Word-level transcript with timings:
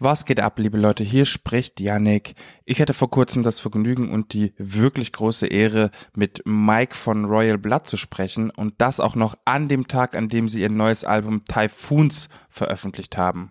Was 0.00 0.24
geht 0.24 0.38
ab, 0.38 0.60
liebe 0.60 0.78
Leute? 0.78 1.02
Hier 1.02 1.24
spricht 1.24 1.80
Yannick. 1.80 2.36
Ich 2.64 2.80
hatte 2.80 2.92
vor 2.92 3.10
kurzem 3.10 3.42
das 3.42 3.58
Vergnügen 3.58 4.12
und 4.12 4.32
die 4.32 4.54
wirklich 4.56 5.10
große 5.10 5.48
Ehre, 5.48 5.90
mit 6.14 6.42
Mike 6.44 6.94
von 6.94 7.24
Royal 7.24 7.58
Blood 7.58 7.88
zu 7.88 7.96
sprechen 7.96 8.50
und 8.50 8.74
das 8.78 9.00
auch 9.00 9.16
noch 9.16 9.36
an 9.44 9.66
dem 9.66 9.88
Tag, 9.88 10.14
an 10.14 10.28
dem 10.28 10.46
sie 10.46 10.60
ihr 10.60 10.70
neues 10.70 11.04
Album 11.04 11.44
Typhoons 11.46 12.28
veröffentlicht 12.48 13.16
haben. 13.18 13.50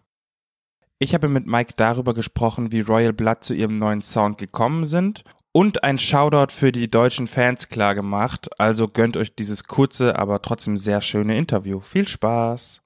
Ich 1.00 1.14
habe 1.14 1.28
mit 1.28 1.48
Mike 1.48 1.74
darüber 1.76 2.14
gesprochen, 2.14 2.72
wie 2.72 2.80
Royal 2.80 3.12
Blood 3.12 3.44
zu 3.44 3.54
ihrem 3.54 3.78
neuen 3.78 4.02
Sound 4.02 4.38
gekommen 4.38 4.86
sind 4.86 5.26
und 5.52 5.84
ein 5.84 6.00
Shoutout 6.00 6.54
für 6.54 6.72
die 6.72 6.90
deutschen 6.90 7.28
Fans 7.28 7.68
klar 7.68 7.94
gemacht. 7.94 8.50
Also 8.58 8.88
gönnt 8.88 9.18
euch 9.18 9.36
dieses 9.36 9.66
kurze, 9.66 10.18
aber 10.18 10.42
trotzdem 10.42 10.78
sehr 10.78 11.02
schöne 11.02 11.38
Interview. 11.38 11.82
Viel 11.82 12.08
Spaß! 12.08 12.82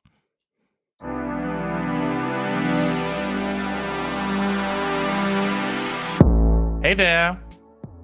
Hey 6.91 6.95
there. 6.95 7.40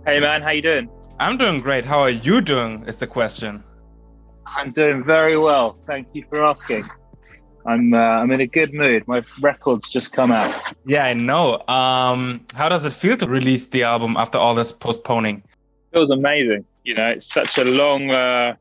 Hey 0.05 0.22
man, 0.22 0.41
how 0.41 0.52
you 0.52 0.62
doing? 0.62 0.90
I'm 1.20 1.38
doing 1.38 1.59
great. 1.59 1.84
How 1.84 2.00
are 2.00 2.09
you 2.09 2.40
doing? 2.40 2.86
Is 2.88 2.98
the 3.00 3.05
question. 3.05 3.62
I'm 4.46 4.72
doing 4.72 5.04
very 5.04 5.38
well. 5.38 5.77
Thank 5.86 6.08
you 6.13 6.23
for 6.30 6.41
asking. 6.41 6.86
I'm 7.66 7.94
uh, 7.94 7.98
I'm 7.98 8.32
in 8.32 8.40
a 8.40 8.48
good 8.48 8.73
mood. 8.73 9.05
My 9.05 9.23
record's 9.41 9.90
just 9.90 10.13
come 10.13 10.32
out. 10.32 10.55
Yeah, 10.86 11.04
I 11.04 11.13
know. 11.16 11.62
Um, 11.68 12.46
how 12.55 12.70
does 12.70 12.86
it 12.86 12.94
feel 12.94 13.18
to 13.18 13.27
release 13.27 13.66
the 13.66 13.84
album 13.84 14.16
after 14.16 14.38
all 14.38 14.55
this 14.55 14.72
postponing? 14.72 15.44
It 15.91 15.98
was 15.98 16.10
amazing. 16.10 16.63
You 16.85 16.94
know, 16.94 17.08
it's 17.08 17.26
such 17.26 17.58
a 17.58 17.66
long 17.66 18.10
uh, 18.12 18.55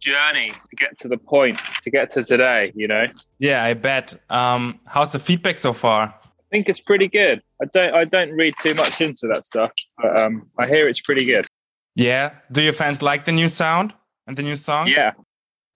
journey 0.00 0.52
to 0.68 0.76
get 0.76 0.98
to 0.98 1.08
the 1.08 1.16
point, 1.16 1.58
to 1.82 1.90
get 1.90 2.10
to 2.10 2.24
today. 2.24 2.72
You 2.74 2.88
know. 2.88 3.06
Yeah, 3.38 3.64
I 3.64 3.72
bet. 3.72 4.16
Um, 4.28 4.80
how's 4.86 5.12
the 5.12 5.18
feedback 5.18 5.56
so 5.56 5.72
far? 5.72 6.14
I 6.54 6.56
think 6.56 6.68
it's 6.68 6.78
pretty 6.78 7.08
good. 7.08 7.42
I 7.60 7.64
don't 7.72 7.94
I 7.94 8.04
don't 8.04 8.30
read 8.30 8.54
too 8.60 8.74
much 8.74 9.00
into 9.00 9.26
that 9.26 9.44
stuff, 9.44 9.72
but 9.98 10.16
um, 10.22 10.48
I 10.56 10.68
hear 10.68 10.86
it's 10.86 11.00
pretty 11.00 11.24
good. 11.24 11.48
Yeah. 11.96 12.30
Do 12.52 12.62
your 12.62 12.72
fans 12.72 13.02
like 13.02 13.24
the 13.24 13.32
new 13.32 13.48
sound 13.48 13.92
and 14.28 14.36
the 14.36 14.44
new 14.44 14.54
songs? 14.54 14.94
Yeah. 14.96 15.14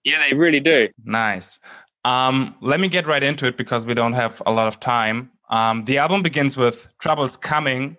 Yeah, 0.05 0.23
they 0.23 0.37
really 0.37 0.61
do. 0.61 0.89
Nice. 1.05 1.59
Um, 2.05 2.55
let 2.61 2.79
me 2.79 2.87
get 2.87 3.09
right 3.09 3.25
into 3.25 3.45
it 3.47 3.57
because 3.57 3.87
we 3.87 3.95
don't 3.95 4.13
have 4.13 4.41
a 4.47 4.53
lot 4.53 4.69
of 4.69 4.79
time. 4.79 5.33
Um, 5.51 5.83
the 5.83 5.99
album 5.99 6.23
begins 6.23 6.57
with 6.57 6.87
Troubles 7.01 7.37
Coming, 7.37 7.97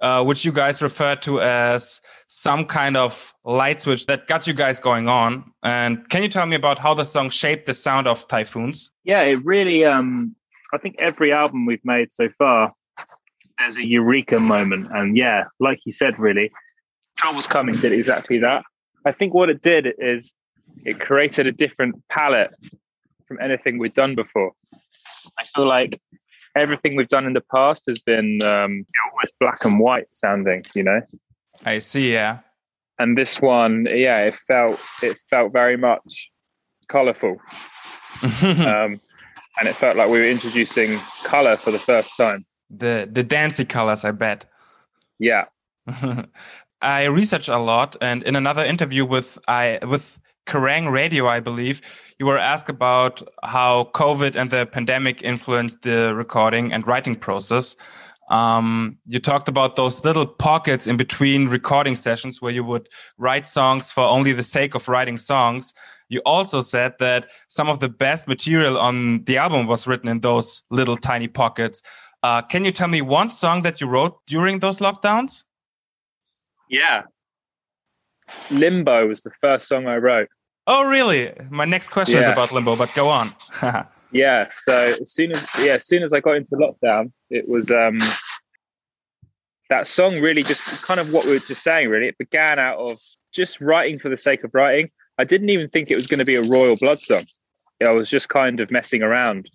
uh, 0.00 0.24
which 0.24 0.46
you 0.46 0.52
guys 0.52 0.80
refer 0.80 1.16
to 1.16 1.42
as 1.42 2.00
some 2.26 2.64
kind 2.64 2.96
of 2.96 3.34
light 3.44 3.82
switch 3.82 4.06
that 4.06 4.28
got 4.28 4.46
you 4.46 4.54
guys 4.54 4.80
going 4.80 5.08
on. 5.10 5.52
And 5.62 6.08
can 6.08 6.22
you 6.22 6.30
tell 6.30 6.46
me 6.46 6.56
about 6.56 6.78
how 6.78 6.94
the 6.94 7.04
song 7.04 7.28
shaped 7.28 7.66
the 7.66 7.74
sound 7.74 8.08
of 8.08 8.26
Typhoons? 8.28 8.92
Yeah, 9.04 9.20
it 9.20 9.44
really. 9.44 9.84
Um, 9.84 10.34
I 10.74 10.78
think 10.78 10.96
every 10.98 11.32
album 11.32 11.66
we've 11.66 11.84
made 11.84 12.12
so 12.12 12.28
far 12.38 12.72
there's 13.58 13.78
a 13.78 13.84
eureka 13.84 14.38
moment. 14.38 14.88
And 14.92 15.16
yeah, 15.16 15.44
like 15.60 15.80
you 15.84 15.92
said, 15.92 16.18
really, 16.18 16.50
Troubles 17.16 17.46
Coming 17.46 17.76
did 17.76 17.92
exactly 17.92 18.38
that. 18.38 18.64
I 19.06 19.12
think 19.12 19.34
what 19.34 19.50
it 19.50 19.62
did 19.62 19.94
is 19.98 20.32
it 20.84 21.00
created 21.00 21.46
a 21.46 21.52
different 21.52 22.02
palette 22.08 22.54
from 23.26 23.38
anything 23.40 23.78
we've 23.78 23.94
done 23.94 24.14
before. 24.14 24.52
I 25.38 25.44
feel 25.54 25.66
like 25.66 26.00
everything 26.56 26.96
we've 26.96 27.08
done 27.08 27.26
in 27.26 27.32
the 27.32 27.42
past 27.52 27.84
has 27.86 28.00
been 28.00 28.38
um, 28.44 28.84
almost 29.12 29.38
black 29.40 29.64
and 29.64 29.78
white 29.78 30.06
sounding, 30.12 30.64
you 30.74 30.82
know. 30.82 31.00
I 31.64 31.78
see, 31.78 32.12
yeah. 32.12 32.38
And 32.98 33.18
this 33.18 33.40
one, 33.40 33.86
yeah, 33.90 34.18
it 34.20 34.36
felt 34.46 34.80
it 35.02 35.16
felt 35.28 35.52
very 35.52 35.76
much 35.76 36.30
colorful, 36.88 37.40
um, 38.42 39.00
and 39.58 39.68
it 39.68 39.74
felt 39.74 39.96
like 39.96 40.08
we 40.08 40.18
were 40.18 40.26
introducing 40.28 40.98
color 41.22 41.56
for 41.56 41.70
the 41.70 41.78
first 41.78 42.16
time 42.16 42.44
the 42.70 43.08
the 43.10 43.22
dancey 43.22 43.64
colors, 43.64 44.04
I 44.04 44.12
bet. 44.12 44.46
Yeah. 45.18 45.44
I 46.82 47.04
researched 47.04 47.48
a 47.48 47.58
lot, 47.58 47.96
and 48.00 48.22
in 48.24 48.36
another 48.36 48.64
interview 48.64 49.04
with 49.04 49.38
I 49.48 49.78
with 49.82 50.18
Kerrang 50.46 50.90
Radio, 50.90 51.26
I 51.26 51.40
believe 51.40 51.80
you 52.18 52.26
were 52.26 52.38
asked 52.38 52.68
about 52.68 53.22
how 53.42 53.90
COVID 53.94 54.36
and 54.36 54.50
the 54.50 54.66
pandemic 54.66 55.22
influenced 55.22 55.82
the 55.82 56.14
recording 56.14 56.72
and 56.72 56.86
writing 56.86 57.16
process. 57.16 57.76
Um, 58.34 58.98
you 59.06 59.20
talked 59.20 59.48
about 59.48 59.76
those 59.76 60.04
little 60.04 60.26
pockets 60.26 60.88
in 60.88 60.96
between 60.96 61.46
recording 61.46 61.94
sessions 61.94 62.42
where 62.42 62.52
you 62.52 62.64
would 62.64 62.88
write 63.16 63.46
songs 63.46 63.92
for 63.92 64.02
only 64.02 64.32
the 64.32 64.42
sake 64.42 64.74
of 64.74 64.88
writing 64.88 65.18
songs. 65.18 65.72
You 66.08 66.20
also 66.26 66.60
said 66.60 66.94
that 66.98 67.30
some 67.48 67.68
of 67.68 67.78
the 67.78 67.88
best 67.88 68.26
material 68.26 68.76
on 68.76 69.22
the 69.26 69.38
album 69.38 69.68
was 69.68 69.86
written 69.86 70.08
in 70.08 70.18
those 70.18 70.64
little 70.68 70.96
tiny 70.96 71.28
pockets. 71.28 71.80
Uh, 72.24 72.42
can 72.42 72.64
you 72.64 72.72
tell 72.72 72.88
me 72.88 73.02
one 73.02 73.30
song 73.30 73.62
that 73.62 73.80
you 73.80 73.86
wrote 73.86 74.18
during 74.26 74.58
those 74.58 74.80
lockdowns? 74.80 75.44
Yeah. 76.68 77.02
Limbo 78.50 79.06
was 79.06 79.22
the 79.22 79.30
first 79.40 79.68
song 79.68 79.86
I 79.86 79.98
wrote. 79.98 80.28
Oh, 80.66 80.88
really? 80.88 81.32
My 81.50 81.66
next 81.66 81.90
question 81.90 82.16
yeah. 82.16 82.26
is 82.26 82.32
about 82.32 82.50
Limbo, 82.50 82.74
but 82.74 82.92
go 82.94 83.10
on. 83.10 83.30
yeah. 84.14 84.44
So 84.48 84.74
as 84.74 85.12
soon 85.12 85.32
as 85.32 85.46
yeah, 85.58 85.74
as 85.74 85.86
soon 85.86 86.02
as 86.02 86.12
I 86.12 86.20
got 86.20 86.36
into 86.36 86.54
lockdown, 86.56 87.12
it 87.28 87.48
was 87.48 87.70
um 87.70 87.98
that 89.68 89.86
song 89.86 90.20
really 90.20 90.42
just 90.42 90.82
kind 90.84 91.00
of 91.00 91.12
what 91.12 91.26
we 91.26 91.32
were 91.32 91.38
just 91.38 91.62
saying. 91.62 91.88
Really, 91.88 92.08
it 92.08 92.18
began 92.18 92.58
out 92.58 92.78
of 92.78 93.00
just 93.32 93.60
writing 93.60 93.98
for 93.98 94.08
the 94.08 94.16
sake 94.16 94.44
of 94.44 94.54
writing. 94.54 94.88
I 95.18 95.24
didn't 95.24 95.50
even 95.50 95.68
think 95.68 95.90
it 95.90 95.96
was 95.96 96.06
going 96.06 96.18
to 96.18 96.24
be 96.24 96.36
a 96.36 96.42
Royal 96.42 96.76
Blood 96.76 97.02
song. 97.02 97.24
I 97.84 97.90
was 97.90 98.08
just 98.08 98.28
kind 98.28 98.60
of 98.60 98.70
messing 98.70 99.02
around, 99.02 99.50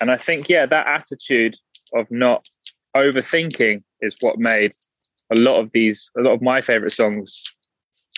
and 0.00 0.10
I 0.10 0.16
think 0.16 0.48
yeah, 0.48 0.66
that 0.66 0.86
attitude 0.86 1.56
of 1.94 2.10
not 2.10 2.46
overthinking 2.96 3.82
is 4.00 4.16
what 4.20 4.38
made 4.38 4.72
a 5.30 5.36
lot 5.36 5.60
of 5.60 5.70
these 5.72 6.10
a 6.16 6.22
lot 6.22 6.32
of 6.32 6.40
my 6.40 6.62
favorite 6.62 6.92
songs 6.92 7.44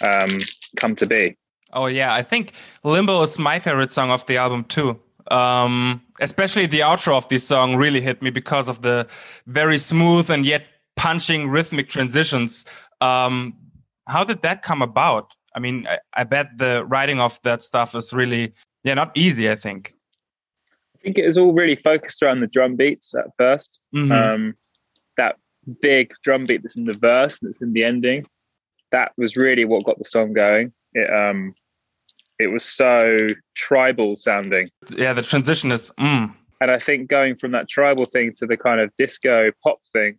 um, 0.02 0.38
come 0.76 0.94
to 0.96 1.06
be. 1.06 1.36
Oh 1.72 1.86
yeah, 1.86 2.14
I 2.14 2.22
think 2.22 2.52
Limbo 2.84 3.22
is 3.22 3.38
my 3.38 3.58
favorite 3.58 3.92
song 3.92 4.10
of 4.10 4.24
the 4.26 4.36
album 4.36 4.64
too. 4.64 5.00
Um, 5.30 6.02
especially 6.20 6.66
the 6.66 6.80
outro 6.80 7.16
of 7.16 7.28
this 7.28 7.46
song 7.46 7.76
really 7.76 8.00
hit 8.00 8.22
me 8.22 8.30
because 8.30 8.68
of 8.68 8.82
the 8.82 9.06
very 9.46 9.78
smooth 9.78 10.30
and 10.30 10.44
yet 10.44 10.64
punching 10.96 11.48
rhythmic 11.48 11.88
transitions. 11.88 12.64
Um, 13.00 13.56
how 14.06 14.24
did 14.24 14.42
that 14.42 14.62
come 14.62 14.82
about? 14.82 15.32
I 15.54 15.60
mean, 15.60 15.86
I, 15.86 15.98
I 16.14 16.24
bet 16.24 16.58
the 16.58 16.84
writing 16.84 17.20
of 17.20 17.40
that 17.42 17.62
stuff 17.62 17.94
is 17.94 18.12
really 18.12 18.52
yeah 18.84 18.94
not 18.94 19.12
easy. 19.14 19.50
I 19.50 19.56
think. 19.56 19.94
I 20.96 21.02
think 21.02 21.18
it 21.18 21.26
was 21.26 21.38
all 21.38 21.52
really 21.52 21.76
focused 21.76 22.22
around 22.22 22.40
the 22.40 22.46
drum 22.46 22.76
beats 22.76 23.14
at 23.14 23.34
1st 23.38 23.78
mm-hmm. 23.94 24.12
um, 24.12 24.54
that 25.16 25.36
big 25.80 26.12
drum 26.22 26.44
beat 26.44 26.62
that's 26.62 26.76
in 26.76 26.84
the 26.84 26.96
verse 26.96 27.38
and 27.40 27.48
that's 27.48 27.62
in 27.62 27.72
the 27.72 27.84
ending, 27.84 28.26
that 28.92 29.12
was 29.16 29.36
really 29.36 29.64
what 29.64 29.84
got 29.84 29.98
the 29.98 30.04
song 30.04 30.32
going. 30.32 30.72
It 30.92 31.12
um, 31.12 31.54
it 32.40 32.48
was 32.48 32.64
so 32.64 33.28
tribal 33.54 34.16
sounding. 34.16 34.70
Yeah, 34.88 35.12
the 35.12 35.22
transition 35.22 35.70
is. 35.70 35.92
Mm. 35.98 36.34
And 36.62 36.70
I 36.70 36.78
think 36.78 37.08
going 37.08 37.36
from 37.36 37.52
that 37.52 37.68
tribal 37.68 38.06
thing 38.06 38.32
to 38.38 38.46
the 38.46 38.56
kind 38.56 38.80
of 38.80 38.90
disco 38.96 39.50
pop 39.62 39.80
thing, 39.92 40.18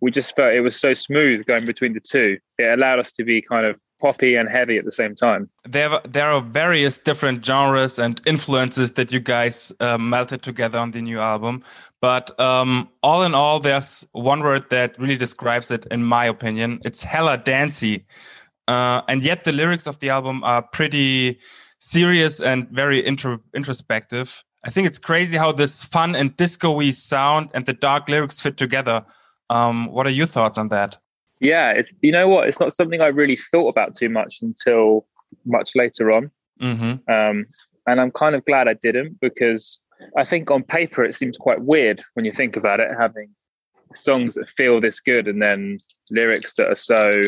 we 0.00 0.10
just 0.10 0.34
felt 0.34 0.54
it 0.54 0.62
was 0.62 0.80
so 0.80 0.94
smooth 0.94 1.44
going 1.44 1.66
between 1.66 1.92
the 1.92 2.00
two. 2.00 2.38
It 2.58 2.78
allowed 2.78 3.00
us 3.00 3.12
to 3.12 3.24
be 3.24 3.42
kind 3.42 3.66
of 3.66 3.76
poppy 4.00 4.34
and 4.34 4.48
heavy 4.48 4.78
at 4.78 4.86
the 4.86 4.92
same 4.92 5.14
time. 5.14 5.50
There, 5.68 6.00
there 6.08 6.30
are 6.30 6.40
various 6.40 6.98
different 6.98 7.44
genres 7.44 7.98
and 7.98 8.18
influences 8.26 8.92
that 8.92 9.12
you 9.12 9.20
guys 9.20 9.72
uh, 9.80 9.98
melted 9.98 10.42
together 10.42 10.78
on 10.78 10.92
the 10.92 11.02
new 11.02 11.20
album. 11.20 11.62
But 12.00 12.38
um, 12.40 12.88
all 13.02 13.22
in 13.24 13.34
all, 13.34 13.60
there's 13.60 14.06
one 14.12 14.40
word 14.40 14.70
that 14.70 14.98
really 14.98 15.18
describes 15.18 15.70
it, 15.70 15.86
in 15.90 16.02
my 16.02 16.24
opinion. 16.24 16.80
It's 16.82 17.02
hella 17.02 17.36
dancey. 17.36 18.06
Uh, 18.70 19.02
and 19.08 19.22
yet 19.24 19.44
the 19.44 19.52
lyrics 19.52 19.86
of 19.86 19.98
the 19.98 20.10
album 20.10 20.44
are 20.44 20.62
pretty 20.62 21.38
serious 21.80 22.40
and 22.40 22.68
very 22.70 23.00
intro 23.00 23.40
introspective. 23.54 24.44
I 24.64 24.70
think 24.70 24.86
it's 24.86 24.98
crazy 24.98 25.36
how 25.36 25.52
this 25.52 25.82
fun 25.82 26.14
and 26.14 26.36
disco-y 26.36 26.90
sound 26.90 27.50
and 27.54 27.64
the 27.66 27.72
dark 27.72 28.08
lyrics 28.08 28.40
fit 28.40 28.56
together. 28.56 29.04
Um, 29.48 29.86
what 29.86 30.06
are 30.06 30.10
your 30.10 30.26
thoughts 30.26 30.58
on 30.58 30.68
that? 30.68 30.98
yeah, 31.40 31.70
it's 31.70 31.92
you 32.02 32.12
know 32.12 32.28
what, 32.28 32.48
it's 32.48 32.60
not 32.60 32.72
something 32.72 33.00
I 33.00 33.08
really 33.08 33.38
thought 33.50 33.68
about 33.68 33.96
too 33.96 34.10
much 34.10 34.38
until 34.42 35.06
much 35.46 35.72
later 35.74 36.12
on, 36.12 36.30
mm-hmm. 36.60 37.10
um, 37.12 37.46
and 37.86 38.00
I'm 38.00 38.10
kind 38.10 38.34
of 38.34 38.44
glad 38.44 38.68
I 38.68 38.74
didn't 38.74 39.18
because 39.20 39.80
I 40.16 40.24
think 40.24 40.50
on 40.50 40.62
paper 40.62 41.02
it 41.02 41.14
seems 41.14 41.38
quite 41.38 41.62
weird 41.62 42.02
when 42.14 42.26
you 42.26 42.32
think 42.32 42.56
about 42.56 42.80
it, 42.80 42.88
having 42.98 43.30
songs 43.94 44.34
that 44.34 44.50
feel 44.50 44.80
this 44.80 45.00
good 45.00 45.26
and 45.26 45.42
then 45.42 45.78
lyrics 46.10 46.54
that 46.54 46.68
are 46.68 46.76
so 46.76 47.22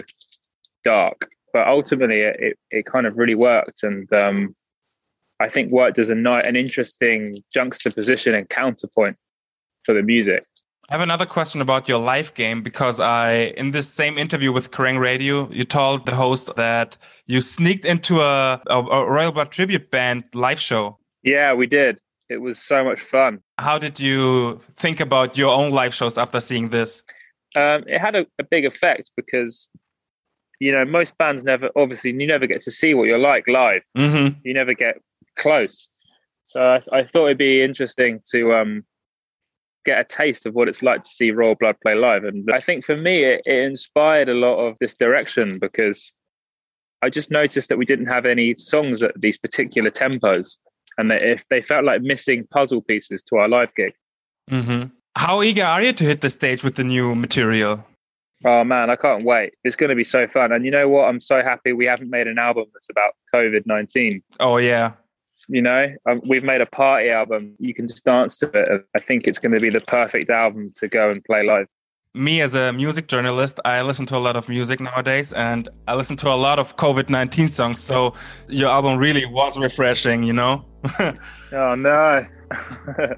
dark. 0.85 1.29
But 1.53 1.69
ultimately, 1.69 2.21
it 2.21 2.59
it, 2.71 2.87
kind 2.87 3.07
of 3.07 3.19
really 3.19 3.35
worked, 3.35 3.83
and 3.83 4.11
um, 4.13 4.55
I 5.41 5.49
think 5.49 5.71
worked 5.71 5.99
as 5.99 6.09
a 6.11 6.15
an 6.15 6.57
interesting 6.57 7.35
juxtaposition 7.53 8.35
and 8.35 8.49
counterpoint 8.49 9.17
for 9.85 9.95
the 9.95 10.03
music. 10.03 10.45
I 10.89 10.95
have 10.95 11.01
another 11.01 11.27
question 11.27 11.61
about 11.61 11.89
your 11.89 11.99
live 11.99 12.35
game 12.35 12.63
because 12.63 13.01
I, 13.01 13.55
in 13.57 13.71
this 13.71 13.89
same 13.89 14.19
interview 14.19 14.53
with 14.53 14.73
Kerrang 14.73 14.99
Radio, 14.99 15.49
you 15.51 15.65
told 15.65 16.07
the 16.07 16.15
host 16.15 16.51
that 16.57 16.99
you 17.27 17.41
sneaked 17.41 17.85
into 17.85 18.21
a, 18.21 18.61
a, 18.67 18.79
a 18.79 19.11
Royal 19.11 19.33
Blood 19.33 19.53
tribute 19.53 19.91
band 19.91 20.25
live 20.35 20.59
show. 20.59 20.99
Yeah, 21.23 21.55
we 21.55 21.67
did. 21.67 22.01
It 22.29 22.39
was 22.39 22.59
so 22.59 22.83
much 22.85 23.01
fun. 23.01 23.41
How 23.59 23.79
did 23.79 24.01
you 24.01 24.61
think 24.77 25.01
about 25.01 25.39
your 25.39 25.55
own 25.55 25.71
live 25.71 25.95
shows 25.95 26.19
after 26.19 26.41
seeing 26.41 26.71
this? 26.71 27.05
Um, 27.55 27.85
it 27.87 27.99
had 27.99 28.17
a, 28.17 28.27
a 28.39 28.45
big 28.45 28.65
effect 28.65 29.13
because 29.17 29.69
you 30.63 30.71
know, 30.71 30.85
most 30.85 31.19
bands 31.19 31.43
never, 31.43 31.71
obviously, 31.75 32.13
you 32.13 32.25
never 32.25 32.47
get 32.47 32.63
to 32.63 32.71
see 32.71 32.95
what 32.95 33.09
you're 33.09 33.19
like 33.19 33.49
live. 33.49 33.83
Mm-hmm. 33.97 34.39
You 34.45 34.55
never 34.55 34.75
get 34.75 34.95
close. 35.35 35.89
So 36.45 36.61
I, 36.61 36.81
I, 36.97 37.03
thought 37.03 37.27
it'd 37.27 37.39
be 37.39 37.63
interesting 37.63 38.21
to 38.31 38.55
um, 38.55 38.85
get 39.85 39.99
a 39.99 40.05
taste 40.05 40.47
of 40.47 40.55
what 40.55 40.69
it's 40.69 40.81
like 40.81 41.03
to 41.03 41.09
see 41.09 41.33
Royal 41.33 41.57
Blood 41.57 41.79
play 41.83 41.97
live. 41.97 42.23
And 42.23 42.49
I 42.53 42.61
think 42.61 42.85
for 42.85 42.97
me, 42.99 43.25
it, 43.25 43.43
it 43.45 43.65
inspired 43.65 44.29
a 44.29 44.35
lot 44.35 44.59
of 44.59 44.79
this 44.79 44.95
direction 44.95 45.59
because 45.61 46.13
I 47.03 47.11
just 47.11 47.33
noticed 47.33 47.69
that 47.69 47.79
we 47.79 47.85
didn't 47.85 48.07
have 48.07 48.25
any 48.25 48.55
songs 48.57 49.03
at 49.03 49.21
these 49.21 49.39
particular 49.39 49.91
tempos, 49.91 50.59
and 50.97 51.11
that 51.11 51.23
if 51.23 51.45
they 51.51 51.61
felt 51.61 51.85
like 51.85 52.03
missing 52.03 52.47
puzzle 52.53 52.83
pieces 52.83 53.21
to 53.25 53.37
our 53.39 53.49
live 53.49 53.75
gig. 53.75 53.95
Mm-hmm. 54.49 54.95
How 55.17 55.43
eager 55.43 55.65
are 55.65 55.83
you 55.83 55.93
to 55.93 56.05
hit 56.05 56.21
the 56.21 56.31
stage 56.31 56.63
with 56.63 56.77
the 56.77 56.85
new 56.85 57.17
material? 57.17 57.85
Oh 58.45 58.65
man, 58.65 58.91
I 58.91 58.97
can't 58.97 59.25
wait. 59.25 59.55
It's 59.65 59.77
going 59.77 59.91
to 59.91 59.97
be 59.97 60.05
so 60.05 60.27
fun. 60.27 60.53
And 60.53 60.65
you 60.65 60.71
know 60.71 60.89
what? 60.89 61.05
I'm 61.05 61.21
so 61.21 61.43
happy 61.43 61.73
we 61.73 61.87
haven't 61.87 62.11
made 62.11 62.27
an 62.27 62.39
album 62.39 62.67
that's 62.73 62.89
about 62.91 63.13
COVID 63.35 63.67
19. 63.67 64.23
Oh, 64.41 64.57
yeah. 64.57 64.93
You 65.49 65.63
know, 65.63 65.89
um, 66.09 66.23
we've 66.27 66.45
made 66.45 66.61
a 66.61 66.67
party 66.67 67.11
album. 67.11 67.55
You 67.59 67.75
can 67.75 67.89
just 67.89 68.05
dance 68.05 68.39
to 68.39 68.51
it. 68.55 68.87
I 68.95 69.01
think 69.01 69.27
it's 69.27 69.39
going 69.39 69.55
to 69.55 69.61
be 69.61 69.71
the 69.71 69.81
perfect 69.81 70.31
album 70.31 70.73
to 70.77 70.89
go 70.89 71.11
and 71.11 71.23
play 71.25 71.45
live. 71.45 71.67
Me, 72.15 72.43
as 72.43 72.55
a 72.55 72.73
music 72.73 73.09
journalist, 73.09 73.59
I 73.65 73.81
listen 73.83 74.07
to 74.07 74.17
a 74.17 74.19
lot 74.19 74.37
of 74.37 74.49
music 74.49 74.81
nowadays 74.81 75.33
and 75.33 75.69
I 75.89 75.95
listen 75.95 76.17
to 76.19 76.29
a 76.29 76.37
lot 76.37 76.59
of 76.59 76.77
COVID 76.77 77.09
19 77.09 77.49
songs. 77.49 77.81
So 77.81 78.15
your 78.49 78.69
album 78.71 78.99
really 78.99 79.25
was 79.27 79.59
refreshing, 79.59 80.23
you 80.23 80.33
know? 80.33 80.65
oh, 81.53 81.75
no. 81.75 82.27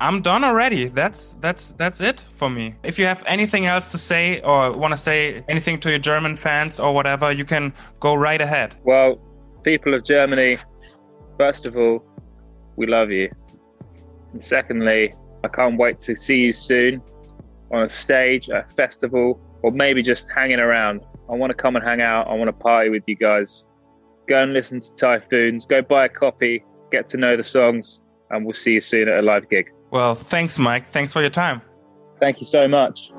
I'm 0.00 0.20
done 0.20 0.44
already. 0.44 0.88
That's 0.88 1.34
that's 1.40 1.72
that's 1.72 2.00
it 2.00 2.24
for 2.32 2.50
me. 2.50 2.74
If 2.82 2.98
you 2.98 3.06
have 3.06 3.22
anything 3.26 3.66
else 3.66 3.90
to 3.92 3.98
say 3.98 4.40
or 4.40 4.72
want 4.72 4.92
to 4.92 4.98
say 4.98 5.44
anything 5.48 5.80
to 5.80 5.90
your 5.90 5.98
German 5.98 6.36
fans 6.36 6.80
or 6.80 6.94
whatever, 6.94 7.32
you 7.32 7.44
can 7.44 7.72
go 8.00 8.14
right 8.14 8.40
ahead. 8.40 8.76
Well, 8.84 9.18
people 9.62 9.94
of 9.94 10.04
Germany, 10.04 10.58
first 11.38 11.66
of 11.66 11.76
all, 11.76 12.04
we 12.76 12.86
love 12.86 13.10
you. 13.10 13.30
And 14.32 14.44
secondly, 14.44 15.14
I 15.44 15.48
can't 15.48 15.78
wait 15.78 15.98
to 16.00 16.14
see 16.14 16.38
you 16.38 16.52
soon 16.52 17.02
on 17.72 17.84
a 17.84 17.88
stage, 17.88 18.48
a 18.48 18.66
festival, 18.76 19.40
or 19.62 19.70
maybe 19.70 20.02
just 20.02 20.28
hanging 20.30 20.60
around. 20.60 21.00
I 21.30 21.34
want 21.34 21.50
to 21.50 21.56
come 21.56 21.76
and 21.76 21.84
hang 21.84 22.00
out. 22.00 22.28
I 22.28 22.34
want 22.34 22.48
to 22.48 22.52
party 22.52 22.90
with 22.90 23.02
you 23.06 23.16
guys. 23.16 23.64
Go 24.28 24.42
and 24.42 24.52
listen 24.52 24.80
to 24.80 24.94
Typhoons. 24.94 25.66
Go 25.66 25.82
buy 25.82 26.04
a 26.04 26.08
copy. 26.08 26.64
Get 26.92 27.08
to 27.10 27.16
know 27.16 27.36
the 27.36 27.44
songs, 27.44 28.00
and 28.30 28.44
we'll 28.44 28.54
see 28.54 28.72
you 28.72 28.80
soon 28.80 29.08
at 29.08 29.18
a 29.18 29.22
live 29.22 29.48
gig. 29.48 29.70
Well, 29.90 30.14
thanks, 30.14 30.58
Mike. 30.58 30.88
Thanks 30.88 31.12
for 31.12 31.20
your 31.20 31.30
time. 31.30 31.62
Thank 32.20 32.40
you 32.40 32.46
so 32.46 32.66
much. 32.66 33.12